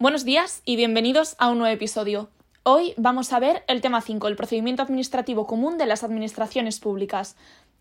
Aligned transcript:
Buenos 0.00 0.24
días 0.24 0.62
y 0.64 0.76
bienvenidos 0.76 1.34
a 1.40 1.50
un 1.50 1.58
nuevo 1.58 1.74
episodio. 1.74 2.30
Hoy 2.62 2.94
vamos 2.96 3.32
a 3.32 3.40
ver 3.40 3.64
el 3.66 3.80
tema 3.80 4.00
5, 4.00 4.28
el 4.28 4.36
procedimiento 4.36 4.80
administrativo 4.80 5.48
común 5.48 5.76
de 5.76 5.86
las 5.86 6.04
administraciones 6.04 6.78
públicas. 6.78 7.34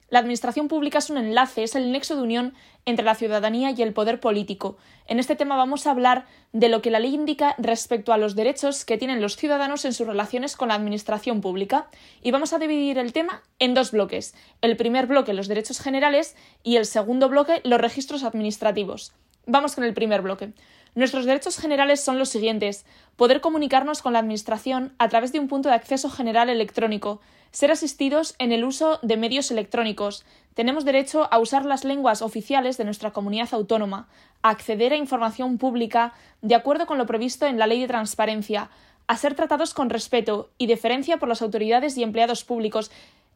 La 0.09 0.17
administración 0.17 0.67
pública 0.67 0.97
es 0.97 1.11
un 1.11 1.19
enlace, 1.19 1.61
es 1.61 1.75
el 1.75 1.91
nexo 1.91 2.15
de 2.15 2.23
unión 2.23 2.55
entre 2.87 3.05
la 3.05 3.15
ciudadanía 3.15 3.71
y 3.71 3.81
el 3.83 3.93
poder 3.93 4.19
político. 4.19 4.77
En 5.07 5.19
este 5.19 5.35
tema 5.35 5.57
vamos 5.57 5.85
a 5.85 5.91
hablar 5.91 6.25
de 6.53 6.69
lo 6.69 6.81
que 6.81 6.89
la 6.89 6.99
ley 6.99 7.13
indica 7.13 7.53
respecto 7.59 8.13
a 8.13 8.17
los 8.17 8.33
derechos 8.33 8.85
que 8.85 8.97
tienen 8.97 9.21
los 9.21 9.35
ciudadanos 9.35 9.85
en 9.85 9.93
sus 9.93 10.07
relaciones 10.07 10.55
con 10.55 10.69
la 10.69 10.75
administración 10.75 11.41
pública. 11.41 11.87
Y 12.23 12.31
vamos 12.31 12.53
a 12.53 12.59
dividir 12.59 12.97
el 12.97 13.13
tema 13.13 13.43
en 13.59 13.73
dos 13.73 13.91
bloques. 13.91 14.33
El 14.61 14.77
primer 14.77 15.05
bloque, 15.05 15.33
los 15.33 15.49
derechos 15.49 15.81
generales, 15.81 16.35
y 16.63 16.77
el 16.77 16.85
segundo 16.85 17.27
bloque, 17.27 17.61
los 17.65 17.79
registros 17.79 18.23
administrativos. 18.23 19.13
Vamos 19.45 19.75
con 19.75 19.83
el 19.83 19.93
primer 19.93 20.21
bloque. 20.21 20.53
Nuestros 20.95 21.25
derechos 21.25 21.59
generales 21.59 22.01
son 22.01 22.17
los 22.17 22.29
siguientes 22.29 22.85
poder 23.17 23.41
comunicarnos 23.41 24.01
con 24.01 24.13
la 24.13 24.19
Administración 24.19 24.93
a 24.97 25.09
través 25.09 25.31
de 25.31 25.39
un 25.39 25.47
punto 25.47 25.69
de 25.69 25.75
acceso 25.75 26.09
general 26.09 26.49
electrónico, 26.49 27.21
ser 27.51 27.71
asistidos 27.71 28.35
en 28.39 28.51
el 28.51 28.63
uso 28.63 28.99
de 29.03 29.17
medios 29.17 29.51
electrónicos, 29.51 30.25
tenemos 30.57 30.85
derecho 30.85 31.27
a 31.31 31.37
usar 31.37 31.65
las 31.65 31.83
lenguas 31.83 32.23
oficiales 32.23 32.77
de 32.77 32.83
nuestra 32.83 33.11
comunidad 33.11 33.49
autónoma, 33.51 34.07
a 34.41 34.49
acceder 34.49 34.91
a 34.91 34.97
información 34.97 35.59
pública 35.59 36.15
de 36.41 36.55
acuerdo 36.55 36.87
con 36.87 36.97
lo 36.97 37.05
previsto 37.05 37.45
en 37.45 37.59
la 37.59 37.67
Ley 37.67 37.79
de 37.79 37.87
Transparencia, 37.87 38.71
a 39.05 39.17
ser 39.17 39.35
tratados 39.35 39.75
con 39.75 39.91
respeto 39.91 40.49
y 40.57 40.65
deferencia 40.65 41.17
por 41.17 41.29
las 41.29 41.43
autoridades 41.43 41.95
y 41.95 42.01
empleados 42.01 42.43
públicos. 42.43 42.89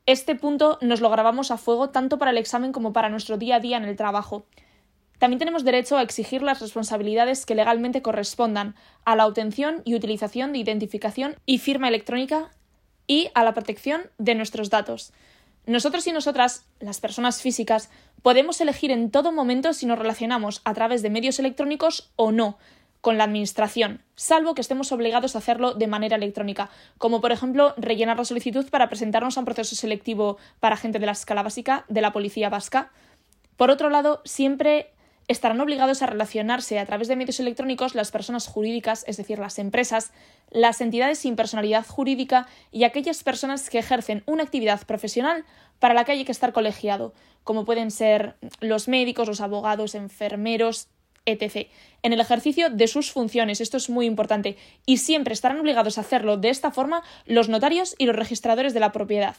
Este 0.08 0.34
punto 0.34 0.80
nos 0.82 1.00
lo 1.00 1.12
grabamos 1.12 1.52
a 1.52 1.58
fuego 1.58 1.92
tanto 1.92 2.18
para 2.18 2.32
el 2.32 2.40
examen 2.40 2.72
como 2.72 2.92
para 2.92 3.10
nuestro 3.10 3.38
día 3.38 3.58
a 3.58 3.60
día 3.60 3.78
en 3.78 3.84
el 3.84 3.96
trabajo. 3.96 4.48
También 5.20 5.38
tenemos 5.38 5.64
derecho 5.64 5.98
a 5.98 6.02
exigir 6.02 6.42
las 6.42 6.60
responsabilidades 6.60 7.46
que 7.46 7.54
legalmente 7.54 8.02
correspondan 8.02 8.74
a 9.06 9.16
la 9.16 9.28
obtención 9.28 9.84
y 9.86 9.94
utilización 9.94 10.54
de 10.54 10.58
identificación 10.58 11.36
y 11.46 11.60
firma 11.60 11.88
electrónica 11.88 12.50
y 13.06 13.30
a 13.36 13.44
la 13.44 13.54
protección 13.54 14.10
de 14.18 14.34
nuestros 14.34 14.72
datos. 14.72 15.14
Nosotros 15.66 16.08
y 16.08 16.12
nosotras, 16.12 16.66
las 16.80 17.00
personas 17.00 17.42
físicas, 17.42 17.90
podemos 18.24 18.60
elegir 18.62 18.92
en 18.92 19.12
todo 19.12 19.32
momento 19.32 19.74
si 19.74 19.86
nos 19.86 20.00
relacionamos 20.00 20.62
a 20.66 20.74
través 20.74 21.02
de 21.02 21.10
medios 21.10 21.38
electrónicos 21.40 22.12
o 22.16 22.32
no 22.32 22.58
con 23.02 23.18
la 23.18 23.24
Administración, 23.24 24.04
salvo 24.16 24.54
que 24.54 24.62
estemos 24.62 24.92
obligados 24.92 25.36
a 25.36 25.40
hacerlo 25.40 25.74
de 25.74 25.88
manera 25.88 26.16
electrónica, 26.16 26.70
como 27.00 27.20
por 27.20 27.32
ejemplo 27.32 27.74
rellenar 27.78 28.18
la 28.18 28.26
solicitud 28.26 28.70
para 28.70 28.90
presentarnos 28.90 29.38
a 29.38 29.42
un 29.42 29.46
proceso 29.46 29.76
selectivo 29.76 30.38
para 30.60 30.78
gente 30.78 31.00
de 31.00 31.08
la 31.08 31.12
escala 31.14 31.42
básica 31.42 31.86
de 31.90 32.02
la 32.02 32.14
Policía 32.14 32.50
Vasca. 32.50 32.92
Por 33.58 33.72
otro 33.72 33.90
lado, 33.90 34.22
siempre 34.24 34.94
estarán 35.28 35.62
obligados 35.62 36.02
a 36.02 36.08
relacionarse 36.08 36.80
a 36.80 36.86
través 36.86 37.08
de 37.08 37.16
medios 37.16 37.40
electrónicos 37.40 37.96
las 37.96 38.12
personas 38.12 38.48
jurídicas, 38.48 39.04
es 39.08 39.18
decir, 39.18 39.40
las 39.40 39.60
empresas, 39.60 40.12
las 40.50 40.82
entidades 40.82 41.20
sin 41.20 41.36
personalidad 41.36 41.86
jurídica 41.86 42.48
y 42.72 42.84
aquellas 42.84 43.24
personas 43.24 43.70
que 43.70 43.80
ejercen 43.80 44.24
una 44.26 44.44
actividad 44.44 44.86
profesional 44.86 45.46
para 45.80 45.94
la 45.94 46.04
que 46.04 46.14
hay 46.14 46.26
que 46.26 46.32
estar 46.32 46.54
colegiado, 46.54 47.14
como 47.44 47.66
pueden 47.66 47.92
ser 47.92 48.36
los 48.60 48.88
médicos, 48.88 49.28
los 49.28 49.42
abogados, 49.42 49.96
enfermeros, 49.96 50.88
etc., 51.26 51.68
en 52.04 52.14
el 52.14 52.20
ejercicio 52.20 52.70
de 52.70 52.88
sus 52.88 53.12
funciones. 53.12 53.62
Esto 53.62 53.78
es 53.78 53.90
muy 53.90 54.06
importante. 54.06 54.58
Y 54.86 54.98
siempre 54.98 55.34
estarán 55.34 55.60
obligados 55.60 55.98
a 55.98 56.02
hacerlo 56.02 56.38
de 56.38 56.50
esta 56.50 56.72
forma 56.72 57.04
los 57.26 57.48
notarios 57.50 57.96
y 57.98 58.06
los 58.06 58.16
registradores 58.16 58.74
de 58.74 58.80
la 58.80 58.92
propiedad. 58.92 59.36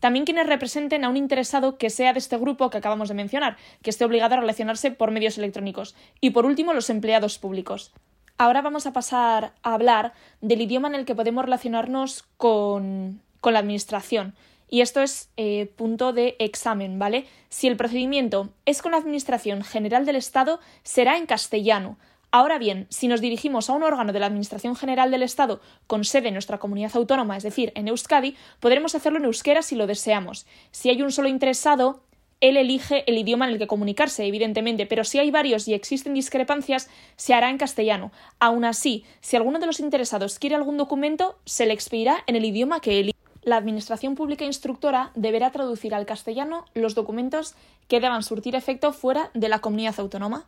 También 0.00 0.24
quienes 0.24 0.46
representen 0.46 1.04
a 1.04 1.08
un 1.08 1.16
interesado 1.16 1.78
que 1.78 1.90
sea 1.90 2.12
de 2.12 2.18
este 2.18 2.38
grupo 2.38 2.70
que 2.70 2.78
acabamos 2.78 3.08
de 3.08 3.14
mencionar, 3.14 3.56
que 3.82 3.90
esté 3.90 4.04
obligado 4.04 4.34
a 4.34 4.40
relacionarse 4.40 4.90
por 4.90 5.10
medios 5.10 5.38
electrónicos. 5.38 5.94
Y 6.20 6.30
por 6.30 6.46
último, 6.46 6.72
los 6.72 6.90
empleados 6.90 7.38
públicos. 7.38 7.92
Ahora 8.36 8.62
vamos 8.62 8.86
a 8.86 8.92
pasar 8.92 9.52
a 9.62 9.74
hablar 9.74 10.12
del 10.40 10.60
idioma 10.60 10.88
en 10.88 10.94
el 10.94 11.04
que 11.04 11.16
podemos 11.16 11.44
relacionarnos 11.44 12.24
con, 12.36 13.20
con 13.40 13.52
la 13.52 13.58
Administración. 13.58 14.34
Y 14.70 14.82
esto 14.82 15.00
es 15.00 15.30
eh, 15.36 15.72
punto 15.76 16.12
de 16.12 16.36
examen, 16.38 16.98
¿vale? 16.98 17.26
Si 17.48 17.66
el 17.66 17.76
procedimiento 17.76 18.50
es 18.66 18.82
con 18.82 18.92
la 18.92 18.98
Administración 18.98 19.64
General 19.64 20.04
del 20.04 20.16
Estado, 20.16 20.60
será 20.82 21.16
en 21.16 21.26
castellano. 21.26 21.98
Ahora 22.30 22.58
bien, 22.58 22.86
si 22.90 23.08
nos 23.08 23.22
dirigimos 23.22 23.70
a 23.70 23.72
un 23.72 23.82
órgano 23.82 24.12
de 24.12 24.20
la 24.20 24.26
Administración 24.26 24.76
General 24.76 25.10
del 25.10 25.22
Estado 25.22 25.60
con 25.86 26.04
sede 26.04 26.28
en 26.28 26.34
nuestra 26.34 26.58
comunidad 26.58 26.94
autónoma, 26.94 27.38
es 27.38 27.42
decir, 27.42 27.72
en 27.74 27.88
Euskadi, 27.88 28.36
podremos 28.60 28.94
hacerlo 28.94 29.18
en 29.18 29.24
euskera 29.24 29.62
si 29.62 29.76
lo 29.76 29.86
deseamos. 29.86 30.46
Si 30.70 30.90
hay 30.90 31.00
un 31.00 31.10
solo 31.10 31.28
interesado, 31.28 32.02
él 32.42 32.58
elige 32.58 33.02
el 33.10 33.16
idioma 33.16 33.46
en 33.46 33.52
el 33.52 33.58
que 33.58 33.66
comunicarse, 33.66 34.26
evidentemente, 34.26 34.84
pero 34.84 35.04
si 35.04 35.18
hay 35.18 35.30
varios 35.30 35.66
y 35.68 35.74
existen 35.74 36.12
discrepancias, 36.12 36.90
se 37.16 37.32
hará 37.32 37.48
en 37.48 37.56
castellano. 37.56 38.12
Aún 38.40 38.66
así, 38.66 39.04
si 39.22 39.36
alguno 39.36 39.58
de 39.58 39.66
los 39.66 39.80
interesados 39.80 40.38
quiere 40.38 40.54
algún 40.54 40.76
documento, 40.76 41.38
se 41.46 41.64
le 41.64 41.72
expedirá 41.72 42.22
en 42.26 42.36
el 42.36 42.44
idioma 42.44 42.80
que 42.80 43.00
elige. 43.00 43.18
La 43.42 43.56
Administración 43.56 44.14
Pública 44.14 44.44
Instructora 44.44 45.12
deberá 45.14 45.50
traducir 45.50 45.94
al 45.94 46.04
castellano 46.04 46.66
los 46.74 46.94
documentos 46.94 47.54
que 47.88 48.00
deban 48.00 48.22
surtir 48.22 48.54
efecto 48.54 48.92
fuera 48.92 49.30
de 49.32 49.48
la 49.48 49.60
comunidad 49.60 49.98
autónoma. 49.98 50.46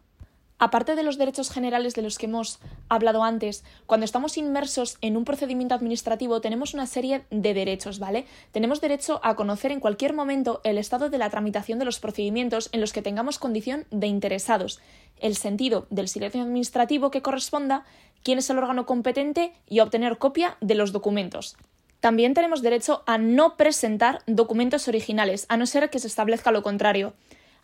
Aparte 0.63 0.95
de 0.95 1.03
los 1.03 1.17
derechos 1.17 1.51
generales 1.51 1.95
de 1.95 2.03
los 2.03 2.19
que 2.19 2.27
hemos 2.27 2.59
hablado 2.91 3.25
antes, 3.25 3.65
cuando 3.87 4.05
estamos 4.05 4.37
inmersos 4.37 4.99
en 5.01 5.17
un 5.17 5.25
procedimiento 5.25 5.75
administrativo 5.75 6.43
tenemos 6.43 6.75
una 6.75 6.87
serie 6.87 7.23
de 7.31 7.55
derechos, 7.55 7.99
¿vale? 7.99 8.27
Tenemos 8.53 8.83
derecho 8.83 9.21
a 9.23 9.37
conocer 9.37 9.73
en 9.73 9.81
cualquier 9.81 10.13
momento 10.13 10.61
el 10.63 10.77
estado 10.77 11.09
de 11.09 11.17
la 11.17 11.31
tramitación 11.31 11.79
de 11.79 11.87
los 11.87 11.99
procedimientos 11.99 12.69
en 12.73 12.83
los 12.83 12.93
que 12.93 13.01
tengamos 13.01 13.39
condición 13.39 13.87
de 13.91 14.09
interesados, 14.09 14.81
el 15.19 15.35
sentido 15.35 15.87
del 15.89 16.09
silencio 16.09 16.43
administrativo 16.43 17.11
que 17.11 17.23
corresponda, 17.23 17.87
quién 18.23 18.39
es 18.39 18.51
el 18.51 18.59
órgano 18.59 18.85
competente 18.85 19.55
y 19.67 19.81
obtener 19.81 20.19
copia 20.19 20.59
de 20.61 20.75
los 20.75 20.93
documentos. 20.93 21.57
También 22.01 22.35
tenemos 22.35 22.61
derecho 22.61 23.03
a 23.07 23.17
no 23.17 23.57
presentar 23.57 24.21
documentos 24.27 24.89
originales, 24.89 25.47
a 25.49 25.57
no 25.57 25.65
ser 25.65 25.89
que 25.89 25.99
se 25.99 26.07
establezca 26.07 26.51
lo 26.51 26.63
contrario 26.63 27.15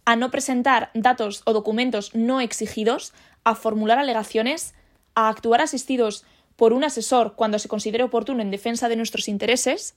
a 0.06 0.16
no 0.16 0.30
presentar 0.30 0.90
datos 0.94 1.42
o 1.44 1.52
documentos 1.52 2.14
no 2.14 2.40
exigidos, 2.40 3.12
a 3.44 3.54
formular 3.54 3.98
alegaciones, 3.98 4.72
a 5.14 5.28
actuar 5.28 5.60
asistidos 5.60 6.24
por 6.54 6.72
un 6.72 6.84
asesor 6.84 7.34
cuando 7.34 7.58
se 7.58 7.68
considere 7.68 8.04
oportuno 8.04 8.40
en 8.40 8.50
defensa 8.50 8.88
de 8.88 8.96
nuestros 8.96 9.28
intereses 9.28 9.96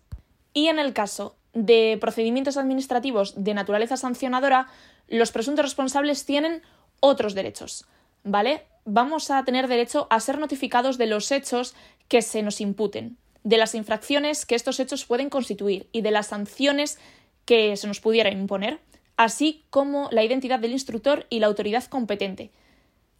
y 0.53 0.67
en 0.67 0.79
el 0.79 0.93
caso 0.93 1.35
de 1.53 1.97
procedimientos 2.01 2.57
administrativos 2.57 3.33
de 3.41 3.53
naturaleza 3.53 3.97
sancionadora, 3.97 4.67
los 5.07 5.31
presuntos 5.31 5.63
responsables 5.63 6.25
tienen 6.25 6.63
otros 6.99 7.35
derechos, 7.35 7.85
¿vale? 8.23 8.65
Vamos 8.85 9.29
a 9.29 9.43
tener 9.45 9.67
derecho 9.67 10.07
a 10.09 10.19
ser 10.19 10.39
notificados 10.39 10.97
de 10.97 11.05
los 11.05 11.31
hechos 11.31 11.75
que 12.07 12.23
se 12.23 12.41
nos 12.41 12.61
imputen, 12.61 13.17
de 13.43 13.57
las 13.57 13.75
infracciones 13.75 14.47
que 14.47 14.55
estos 14.55 14.79
hechos 14.79 15.05
pueden 15.05 15.29
constituir 15.29 15.87
y 15.91 16.01
de 16.01 16.11
las 16.11 16.27
sanciones 16.27 16.97
que 17.45 17.77
se 17.77 17.87
nos 17.87 17.99
pudiera 17.99 18.31
imponer 18.31 18.79
así 19.19 19.65
como 19.69 20.07
la 20.11 20.23
identidad 20.23 20.59
del 20.59 20.71
instructor 20.71 21.27
y 21.29 21.39
la 21.39 21.47
autoridad 21.47 21.83
competente. 21.83 22.51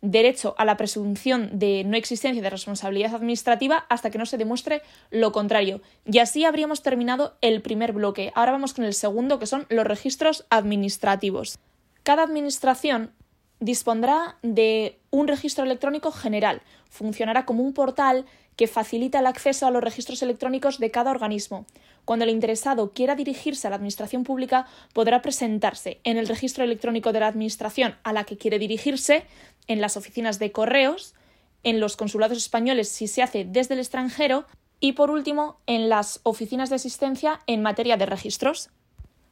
Derecho 0.02 0.56
a 0.58 0.64
la 0.64 0.78
presunción 0.78 1.60
de 1.60 1.84
no 1.84 1.98
existencia 1.98 2.42
de 2.42 2.50
responsabilidad 2.50 3.14
administrativa 3.14 3.86
hasta 3.90 4.10
que 4.10 4.18
no 4.18 4.26
se 4.26 4.38
demuestre 4.38 4.82
lo 5.12 5.34
contrario. 5.34 5.82
Y 6.06 6.20
así 6.20 6.46
habríamos 6.46 6.84
terminado 6.84 7.36
el 7.42 7.62
primer 7.62 7.92
bloque. 7.92 8.32
Ahora 8.34 8.54
vamos 8.54 8.74
con 8.74 8.86
el 8.86 8.94
segundo, 8.94 9.40
que 9.40 9.46
son 9.46 9.66
los 9.68 9.86
registros 9.86 10.46
administrativos. 10.50 11.60
Cada 12.04 12.24
administración 12.24 13.12
dispondrá 13.60 14.38
de 14.42 15.00
un 15.12 15.28
registro 15.28 15.66
electrónico 15.66 16.14
general. 16.14 16.62
Funcionará 16.90 17.46
como 17.46 17.62
un 17.62 17.74
portal 17.74 18.26
que 18.59 18.68
facilita 18.68 19.20
el 19.20 19.25
acceso 19.25 19.68
a 19.68 19.72
los 19.72 19.81
registros 19.81 20.22
electrónicos 20.22 20.80
de 20.80 20.92
cada 20.92 21.12
organismo. 21.12 21.66
Cuando 22.03 22.25
el 22.25 22.31
interesado 22.31 22.92
quiera 22.92 23.16
dirigirse 23.16 23.66
a 23.66 23.70
la 23.70 23.78
Administración 23.78 24.25
Pública, 24.25 24.68
podrá 24.92 25.22
presentarse 25.22 26.02
en 26.03 26.18
el 26.18 26.28
registro 26.28 26.66
electrónico 26.66 27.14
de 27.14 27.22
la 27.22 27.28
Administración 27.28 27.96
a 28.03 28.12
la 28.12 28.25
que 28.25 28.36
quiere 28.36 28.59
dirigirse, 28.59 29.24
en 29.68 29.80
las 29.80 29.96
oficinas 29.96 30.40
de 30.40 30.52
correos, 30.52 31.16
en 31.64 31.80
los 31.80 31.96
consulados 31.96 32.38
españoles 32.38 32.90
si 32.90 33.07
se 33.07 33.24
hace 33.24 33.45
desde 33.45 33.75
el 33.75 33.80
extranjero 33.80 34.45
y, 34.81 34.92
por 34.92 35.10
último, 35.10 35.62
en 35.66 35.88
las 35.88 36.19
oficinas 36.24 36.68
de 36.69 36.75
asistencia 36.75 37.39
en 37.48 37.62
materia 37.62 37.95
de 37.95 38.07
registros. 38.07 38.72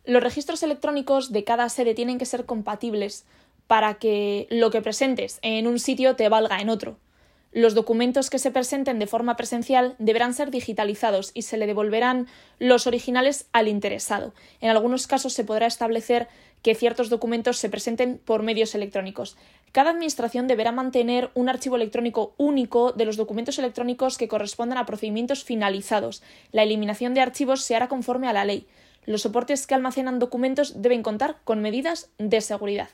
Los 0.06 0.24
registros 0.24 0.64
electrónicos 0.64 1.34
de 1.34 1.44
cada 1.44 1.68
sede 1.68 1.96
tienen 1.96 2.18
que 2.18 2.26
ser 2.26 2.46
compatibles 2.46 3.26
para 3.68 3.96
que 3.96 4.48
lo 4.50 4.72
que 4.72 4.82
presentes 4.82 5.40
en 5.42 5.68
un 5.68 5.80
sitio 5.80 6.16
te 6.16 6.30
valga 6.30 6.62
en 6.62 6.70
otro. 6.70 6.98
Los 7.58 7.74
documentos 7.74 8.30
que 8.30 8.38
se 8.38 8.52
presenten 8.52 9.00
de 9.00 9.08
forma 9.08 9.36
presencial 9.36 9.96
deberán 9.98 10.36
ser 10.36 10.52
digitalizados 10.52 11.32
y 11.34 11.42
se 11.42 11.58
le 11.58 11.66
devolverán 11.66 12.28
los 12.60 12.86
originales 12.86 13.48
al 13.52 13.68
interesado. 13.68 14.36
En 14.62 14.70
algunos 14.70 15.08
casos 15.08 15.34
se 15.34 15.44
podrá 15.44 15.66
establecer 15.66 16.28
que 16.62 16.76
ciertos 16.76 17.10
documentos 17.10 17.58
se 17.58 17.68
presenten 17.68 18.22
por 18.24 18.44
medios 18.44 18.76
electrónicos. 18.76 19.38
Cada 19.72 19.90
Administración 19.90 20.46
deberá 20.46 20.72
mantener 20.72 21.32
un 21.34 21.50
archivo 21.50 21.78
electrónico 21.78 22.36
único 22.38 22.92
de 22.92 23.06
los 23.06 23.18
documentos 23.18 23.58
electrónicos 23.58 24.20
que 24.20 24.28
correspondan 24.28 24.78
a 24.78 24.86
procedimientos 24.86 25.44
finalizados. 25.44 26.22
La 26.52 26.62
eliminación 26.62 27.16
de 27.16 27.22
archivos 27.22 27.64
se 27.64 27.76
hará 27.76 27.88
conforme 27.88 28.28
a 28.28 28.34
la 28.34 28.46
ley. 28.46 28.68
Los 29.08 29.24
soportes 29.24 29.66
que 29.66 29.74
almacenan 29.74 30.20
documentos 30.20 30.80
deben 30.84 31.02
contar 31.02 31.38
con 31.44 31.64
medidas 31.64 32.12
de 32.20 32.40
seguridad. 32.42 32.90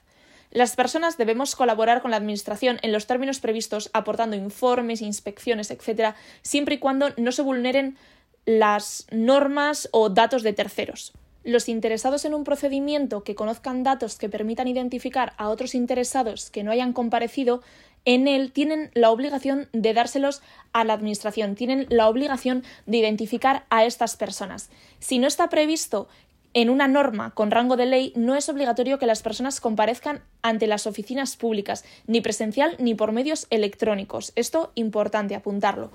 Las 0.51 0.75
personas 0.75 1.17
debemos 1.17 1.55
colaborar 1.55 2.01
con 2.01 2.11
la 2.11 2.17
Administración 2.17 2.79
en 2.81 2.91
los 2.91 3.07
términos 3.07 3.39
previstos, 3.39 3.89
aportando 3.93 4.35
informes, 4.35 5.01
inspecciones, 5.01 5.71
etc., 5.71 6.15
siempre 6.41 6.75
y 6.75 6.79
cuando 6.79 7.09
no 7.17 7.31
se 7.31 7.41
vulneren 7.41 7.97
las 8.45 9.07
normas 9.11 9.89
o 9.91 10.09
datos 10.09 10.43
de 10.43 10.53
terceros. 10.53 11.13
Los 11.43 11.67
interesados 11.67 12.23
en 12.23 12.33
un 12.33 12.43
procedimiento 12.43 13.23
que 13.23 13.35
conozcan 13.35 13.83
datos 13.83 14.17
que 14.17 14.29
permitan 14.29 14.67
identificar 14.67 15.33
a 15.37 15.49
otros 15.49 15.75
interesados 15.75 16.49
que 16.49 16.63
no 16.63 16.71
hayan 16.71 16.93
comparecido 16.93 17.61
en 18.05 18.27
él 18.27 18.51
tienen 18.51 18.91
la 18.93 19.11
obligación 19.11 19.69
de 19.71 19.93
dárselos 19.93 20.41
a 20.73 20.83
la 20.83 20.93
Administración, 20.93 21.55
tienen 21.55 21.85
la 21.89 22.09
obligación 22.09 22.63
de 22.85 22.97
identificar 22.97 23.65
a 23.69 23.85
estas 23.85 24.17
personas. 24.17 24.69
Si 24.99 25.19
no 25.19 25.27
está 25.27 25.49
previsto 25.49 26.07
en 26.53 26.69
una 26.69 26.87
norma 26.87 27.31
con 27.31 27.51
rango 27.51 27.77
de 27.77 27.85
ley, 27.85 28.13
no 28.15 28.35
es 28.35 28.49
obligatorio 28.49 28.99
que 28.99 29.05
las 29.05 29.21
personas 29.21 29.59
comparezcan 29.59 30.21
ante 30.41 30.67
las 30.67 30.87
oficinas 30.87 31.35
públicas, 31.35 31.83
ni 32.07 32.21
presencial 32.21 32.75
ni 32.79 32.95
por 32.95 33.11
medios 33.11 33.47
electrónicos. 33.49 34.33
Esto 34.35 34.71
importante 34.75 35.35
apuntarlo. 35.35 35.91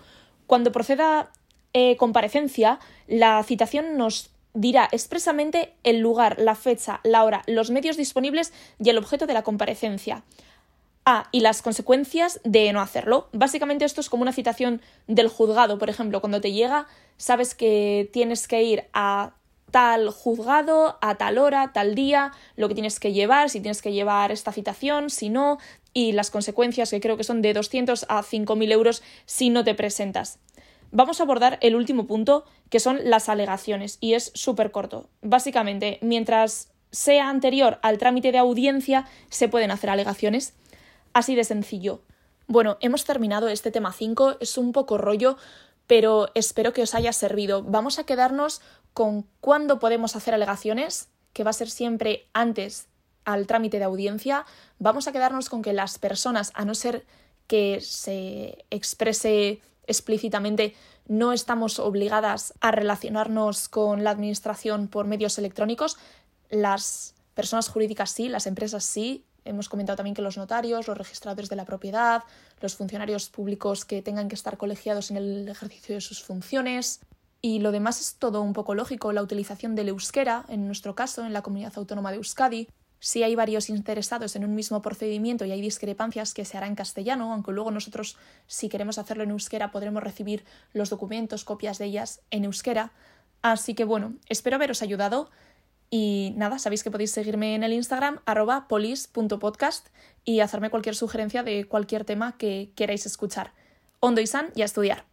Cuando 0.46 0.72
proceda 0.72 1.31
eh, 1.75 1.96
comparecencia, 1.96 2.81
la 3.06 3.43
citación 3.44 3.96
nos 3.96 4.31
dirá 4.55 4.88
expresamente 4.90 5.75
el 5.84 5.99
lugar, 5.99 6.37
la 6.38 6.55
fecha, 6.55 7.00
la 7.04 7.25
hora, 7.25 7.43
los 7.46 7.70
medios 7.70 7.96
disponibles 7.96 8.52
y 8.82 8.88
el 8.90 8.99
objeto 8.99 9.26
de 9.26 9.34
la 9.34 9.43
comparecencia. 9.43 10.25
Ah, 11.04 11.28
y 11.32 11.40
las 11.40 11.62
consecuencias 11.62 12.40
de 12.44 12.70
no 12.72 12.81
hacerlo. 12.81 13.28
Básicamente 13.32 13.84
esto 13.84 14.00
es 14.00 14.11
como 14.11 14.22
una 14.22 14.32
citación 14.32 14.82
del 15.06 15.28
juzgado, 15.28 15.78
por 15.78 15.88
ejemplo, 15.88 16.20
cuando 16.20 16.40
te 16.40 16.52
llega, 16.52 16.87
sabes 17.16 17.54
que 17.54 18.11
tienes 18.12 18.46
que 18.46 18.62
ir 18.62 18.84
a 18.93 19.32
tal 19.70 20.10
juzgado, 20.10 20.98
a 21.00 21.16
tal 21.16 21.38
hora, 21.38 21.72
tal 21.72 21.94
día, 21.94 22.32
lo 22.56 22.68
que 22.68 22.74
tienes 22.74 23.00
que 23.00 23.12
llevar, 23.12 23.50
si 23.50 23.60
tienes 23.60 23.82
que 23.82 23.92
llevar 23.92 24.32
esta 24.32 24.52
citación, 24.52 25.10
si 25.10 25.28
no, 25.28 25.58
y 25.92 26.12
las 26.12 26.30
consecuencias 26.30 26.90
que 26.90 27.00
creo 27.00 27.16
que 27.16 27.24
son 27.24 27.42
de 27.42 27.54
200 27.54 28.06
a 28.08 28.22
5.000 28.22 28.72
euros 28.72 29.02
si 29.26 29.50
no 29.50 29.64
te 29.64 29.74
presentas. 29.74 30.38
Vamos 30.90 31.20
a 31.20 31.24
abordar 31.24 31.58
el 31.60 31.76
último 31.76 32.06
punto, 32.06 32.44
que 32.70 32.80
son 32.80 32.98
las 33.04 33.28
alegaciones, 33.28 33.98
y 34.00 34.14
es 34.14 34.30
súper 34.34 34.70
corto. 34.70 35.08
Básicamente, 35.20 35.98
mientras 36.00 36.70
sea 36.90 37.28
anterior 37.28 37.78
al 37.82 37.98
trámite 37.98 38.32
de 38.32 38.38
audiencia, 38.38 39.06
se 39.28 39.48
pueden 39.48 39.70
hacer 39.70 39.90
alegaciones. 39.90 40.54
Así 41.12 41.34
de 41.34 41.44
sencillo. 41.44 42.00
Bueno, 42.46 42.78
hemos 42.80 43.04
terminado 43.04 43.48
este 43.48 43.70
tema 43.70 43.92
5, 43.92 44.36
es 44.40 44.56
un 44.56 44.72
poco 44.72 44.96
rollo, 44.96 45.36
pero 45.88 46.31
espero 46.35 46.73
que 46.73 46.82
os 46.82 46.94
haya 46.94 47.12
servido. 47.12 47.64
Vamos 47.64 47.99
a 47.99 48.05
quedarnos 48.05 48.61
con 48.93 49.26
cuándo 49.40 49.81
podemos 49.81 50.14
hacer 50.14 50.35
alegaciones, 50.35 51.08
que 51.32 51.43
va 51.43 51.50
a 51.50 51.55
ser 51.55 51.70
siempre 51.70 52.29
antes 52.32 52.87
al 53.25 53.46
trámite 53.46 53.79
de 53.79 53.85
audiencia. 53.85 54.46
Vamos 54.79 55.08
a 55.08 55.12
quedarnos 55.12 55.49
con 55.49 55.62
que 55.62 55.73
las 55.73 55.99
personas, 55.99 56.52
a 56.55 56.64
no 56.64 56.75
ser 56.75 57.05
que 57.46 57.81
se 57.81 58.64
exprese 58.70 59.61
explícitamente, 59.87 60.75
no 61.06 61.32
estamos 61.32 61.79
obligadas 61.79 62.52
a 62.61 62.70
relacionarnos 62.70 63.69
con 63.69 64.05
la 64.05 64.11
Administración 64.11 64.88
por 64.88 65.06
medios 65.06 65.38
electrónicos. 65.38 65.96
Las 66.50 67.14
personas 67.35 67.69
jurídicas 67.70 68.11
sí, 68.11 68.29
las 68.29 68.46
empresas 68.46 68.85
sí, 68.85 69.25
Hemos 69.48 69.68
comentado 69.68 69.96
también 69.96 70.14
que 70.14 70.22
los 70.22 70.36
notarios, 70.36 70.86
los 70.86 70.98
registradores 70.98 71.48
de 71.48 71.56
la 71.56 71.64
propiedad, 71.64 72.22
los 72.60 72.74
funcionarios 72.76 73.30
públicos 73.30 73.84
que 73.84 74.02
tengan 74.02 74.28
que 74.28 74.34
estar 74.34 74.58
colegiados 74.58 75.10
en 75.10 75.16
el 75.16 75.48
ejercicio 75.48 75.94
de 75.94 76.00
sus 76.00 76.22
funciones. 76.22 77.00
Y 77.40 77.60
lo 77.60 77.72
demás 77.72 78.00
es 78.00 78.16
todo 78.16 78.42
un 78.42 78.52
poco 78.52 78.74
lógico, 78.74 79.12
la 79.12 79.22
utilización 79.22 79.74
del 79.74 79.88
euskera, 79.88 80.44
en 80.48 80.66
nuestro 80.66 80.94
caso, 80.94 81.24
en 81.24 81.32
la 81.32 81.42
comunidad 81.42 81.72
autónoma 81.76 82.10
de 82.10 82.16
Euskadi. 82.16 82.68
Si 83.00 83.22
hay 83.22 83.36
varios 83.36 83.70
interesados 83.70 84.34
en 84.34 84.44
un 84.44 84.56
mismo 84.56 84.82
procedimiento 84.82 85.44
y 85.44 85.52
hay 85.52 85.60
discrepancias 85.60 86.34
que 86.34 86.44
se 86.44 86.56
hará 86.56 86.66
en 86.66 86.74
castellano, 86.74 87.32
aunque 87.32 87.52
luego 87.52 87.70
nosotros, 87.70 88.16
si 88.48 88.68
queremos 88.68 88.98
hacerlo 88.98 89.22
en 89.22 89.30
euskera, 89.30 89.70
podremos 89.70 90.02
recibir 90.02 90.44
los 90.72 90.90
documentos, 90.90 91.44
copias 91.44 91.78
de 91.78 91.86
ellas 91.86 92.20
en 92.30 92.44
euskera. 92.44 92.92
Así 93.40 93.74
que 93.74 93.84
bueno, 93.84 94.14
espero 94.28 94.56
haberos 94.56 94.82
ayudado. 94.82 95.30
Y 95.90 96.35
nada, 96.37 96.58
sabéis 96.58 96.82
que 96.82 96.90
podéis 96.90 97.12
seguirme 97.12 97.55
en 97.55 97.62
el 97.62 97.73
Instagram 97.73 98.20
arroba 98.26 98.69
polis.podcast 98.69 99.88
y 100.25 100.40
hacerme 100.40 100.70
cualquier 100.70 100.94
sugerencia 100.94 101.43
de 101.43 101.67
cualquier 101.67 102.05
tema 102.05 102.37
que 102.37 102.73
queráis 102.75 103.06
escuchar. 103.06 103.52
Ondo 104.00 104.20
y 104.20 104.26
san 104.26 104.50
y 104.55 104.62
a 104.62 104.67
estudiar. 104.67 105.05